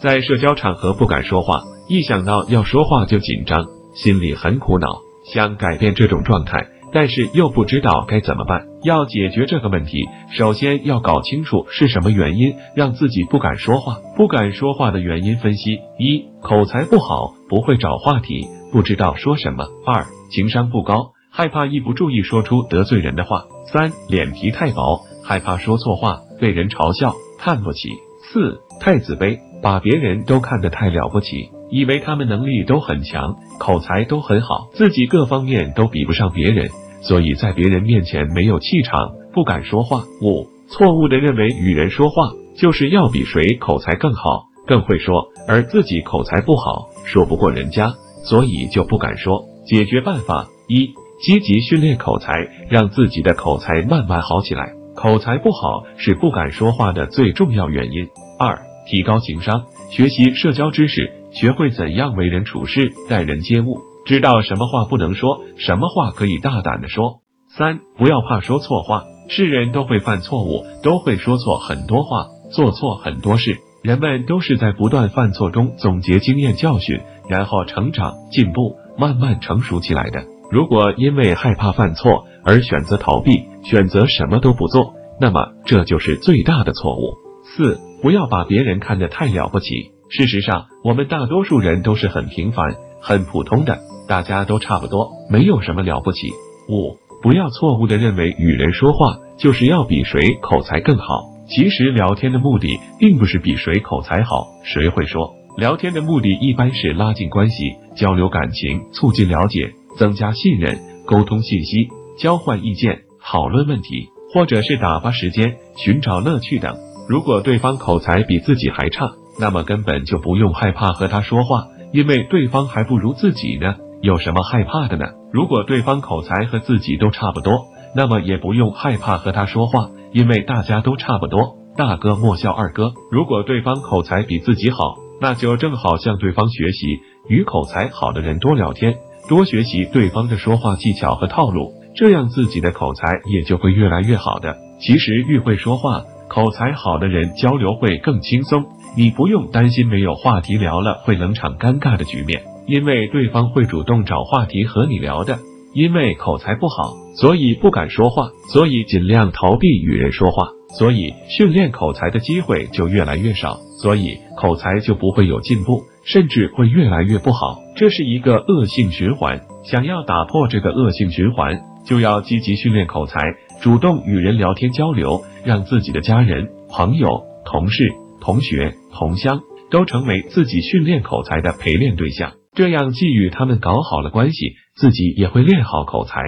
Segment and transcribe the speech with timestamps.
[0.00, 5.00] 在社交场合不敢说话，一想到要说话就紧张，心里很苦恼，
[5.32, 8.66] 想改变这种状态，但是又不知道该怎么办。
[8.84, 13.96] 要解决这个问题，首先要搞清楚是什么原因让自己不敢说话。
[14.16, 27.88] 不敢说话的原因分析：一、口才不好，不会找话题，不知道说什么；二、情商不高，害怕一不注意说出得罪人的话；三、脸皮太薄，害怕说错话被人嘲笑看不起；
[28.32, 36.68] 四、太自卑，把别人都看得太了不起，以为他们能力都很强，口才都很好，自己各方面都比不上别人。
[37.00, 40.02] 所以在别人面前没有气场，不敢说话。
[40.20, 47.94] 五、错误的认为与人说话就是要比谁口才更好，更会说，而自己口才不好，说不过人家，
[48.24, 49.44] 所以就不敢说。
[49.64, 52.32] 解决办法一：积极训练口才，
[52.68, 54.72] 让自己的口才慢慢好起来。
[54.96, 58.08] 口才不好是不敢说话的最重要原因。
[58.40, 63.82] 二、提高情商，学习社交知识，学会怎样为人处事、待人接物。
[64.06, 67.20] 知道什么话不能说，什么话可以大胆的说。
[67.56, 69.04] 三，不要怕说错话。
[69.30, 73.58] 是人都会犯错误，都会说错很多话，做错很多事。
[73.82, 80.24] 人们都是在不断犯错中总结经验教训，然后成长进步，慢慢成熟起来的。
[80.50, 87.18] 如果因为害怕犯错而选择逃避，选择什么都不做，那么这就是最大的错误。
[87.44, 89.92] 四，不要把别人看得太了不起。
[90.08, 93.78] 事实上，我们大多数人都是很平凡、很普通的。
[94.08, 96.30] 大家都差不多，没有什么了不起。
[96.68, 101.24] 五，不要错误的认为与人说话就是要比谁口才更好。
[101.46, 105.34] 其实聊天的目的并不是比谁口才好，谁会说。
[105.56, 116.76] 聊天的目的一般是拉近关系，交流感情，促进了解，增加信任，沟通信息，交换意见，讨论问题，或者是打发时间，寻找乐趣等。
[117.08, 123.76] 如果对方口才比自己还差，那么根本就不用害怕和他说话，因为对方还不如自己呢。
[124.02, 125.06] 有什么害怕的呢？
[125.32, 127.64] 如果对方口才和自己都差不多，
[127.96, 131.56] 那么也不用害怕和他说话，因为大家都差不多。
[131.78, 132.92] 大哥莫笑二哥。
[133.10, 138.96] 如果对方口才比自己好，那就正好向对方学习，与口才好的人多聊天，
[139.28, 144.56] 多学习对方的说话技巧和套路，这样自己的口才也就会越来越好的。
[144.78, 148.66] 其实越会说话，口才好的人交流会更轻松，
[148.96, 152.42] 你不用担心没有话题聊了会冷场尴尬的局面。
[152.66, 155.38] 因为对方会主动找话题和你聊的，
[155.72, 169.40] 因为口才不好，所以不敢说话，所以尽量逃避与人说话，所以训练口才的机会就越来越少，所以口才就不会有进步，甚至会越来越不好，这是一个恶性循环。
[169.64, 173.18] 想要打破这个恶性循环，就要积极训练口才，
[173.62, 177.88] 主动与人聊天交流，让自己的家人、朋友、同事、
[178.20, 182.34] 同学、同乡都成为自己训练口才的陪练对象。
[182.52, 186.20] 这样，既与他们搞好了关系，自己也会练好口才。